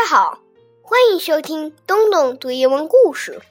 [0.00, 0.38] 大家好，
[0.80, 3.42] 欢迎收听东东读英文故事。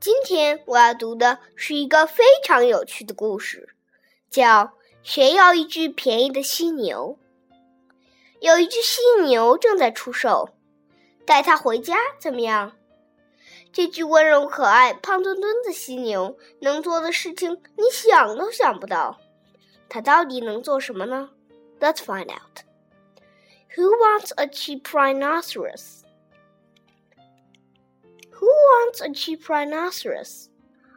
[0.00, 3.68] 今天我要读的是一个非常有趣的故事，
[4.30, 4.64] 叫
[5.02, 7.18] 《谁要一只便宜的犀牛》。
[8.40, 10.48] 有一只犀牛正在出售，
[11.26, 12.72] 带它回家怎么样？
[13.70, 19.18] 这只温柔可爱、胖墩墩的犀牛能做的事情，你想都想不到。
[19.90, 21.28] 它到底能做什么呢
[21.78, 22.64] ？Let's find out.
[23.76, 26.02] Who wants a cheap rhinoceros?
[28.30, 30.50] Who wants a cheap rhinoceros?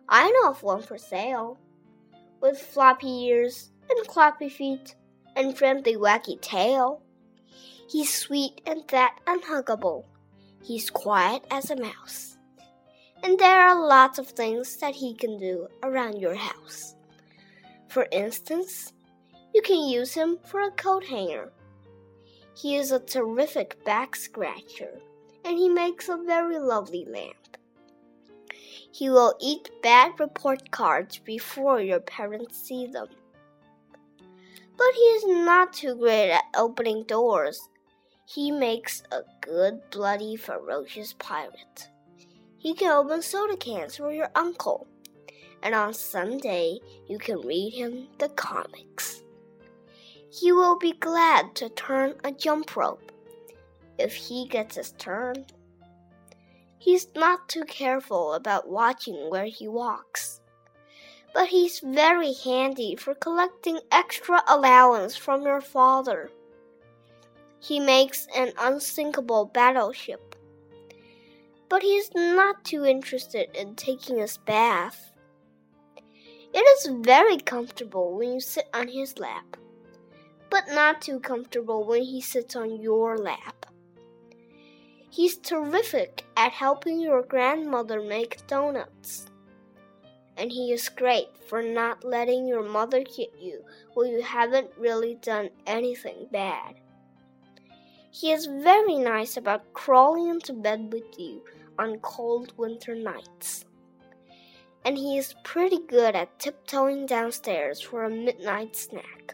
[0.09, 1.59] I know of one for sale.
[2.41, 4.95] With floppy ears and clappy feet
[5.35, 7.03] and friendly wacky tail.
[7.87, 10.05] He's sweet and fat and huggable.
[10.63, 12.37] He's quiet as a mouse.
[13.21, 16.95] And there are lots of things that he can do around your house.
[17.87, 18.93] For instance,
[19.53, 21.51] you can use him for a coat hanger
[22.55, 24.99] he is a terrific back scratcher,
[25.43, 27.57] and he makes a very lovely lamp.
[28.91, 33.07] He will eat bad report cards before your parents see them.
[34.77, 37.69] But he is not too great at opening doors.
[38.25, 41.89] He makes a good, bloody, ferocious pirate.
[42.57, 44.87] He can open soda cans for your uncle,
[45.61, 46.79] and on Sunday
[47.09, 49.23] you can read him the comics.
[50.33, 53.11] He will be glad to turn a jump rope
[53.99, 55.45] if he gets his turn.
[56.79, 60.41] He's not too careful about watching where he walks,
[61.35, 66.31] but he's very handy for collecting extra allowance from your father.
[67.59, 70.35] He makes an unsinkable battleship,
[71.69, 75.13] but he's not too interested in taking his bath.
[76.55, 79.57] It is very comfortable when you sit on his lap
[80.53, 83.65] but not too comfortable when he sits on your lap.
[85.09, 89.25] He's terrific at helping your grandmother make donuts.
[90.37, 93.63] And he is great for not letting your mother hit you
[93.95, 96.75] when you haven't really done anything bad.
[98.11, 101.43] He is very nice about crawling into bed with you
[101.79, 103.65] on cold winter nights.
[104.85, 109.33] And he is pretty good at tiptoeing downstairs for a midnight snack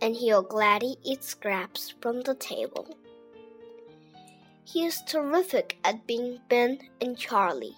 [0.00, 2.96] and he'll gladly eat scraps from the table.
[4.64, 7.76] He is terrific at being Ben and Charlie,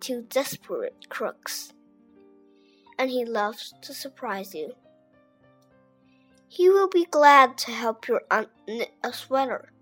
[0.00, 1.72] two desperate crooks,
[2.98, 4.74] and he loves to surprise you.
[6.48, 9.72] He will be glad to help your aunt knit a sweater,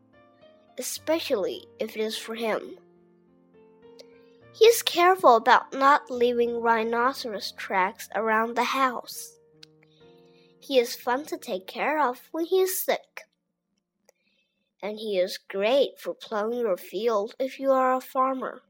[0.79, 2.79] especially if it is for him.
[4.53, 9.36] He is careful about not leaving rhinoceros tracks around the house.
[10.67, 13.29] He is fun to take care of when he is sick.
[14.83, 18.63] And he is great for plowing your field if you are a farmer.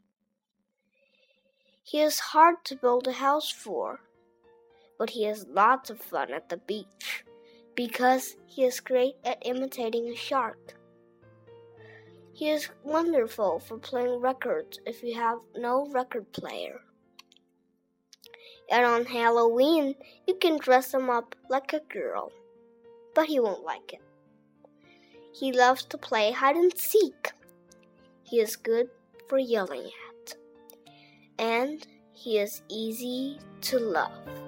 [1.82, 4.00] He is hard to build a house for,
[4.98, 7.24] but he has lots of fun at the beach
[7.74, 10.74] because he is great at imitating a shark.
[12.34, 16.82] He is wonderful for playing records if you have no record player
[18.70, 19.94] and on Halloween
[20.26, 22.32] you can dress him up like a girl.
[23.14, 24.02] But he won't like it.
[25.32, 27.32] He loves to play hide and seek.
[28.22, 28.88] He is good
[29.28, 30.36] for yelling at.
[31.38, 34.45] And he is easy to love.